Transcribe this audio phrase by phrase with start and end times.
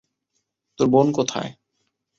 [0.79, 1.51] তোর বোন কোথায়?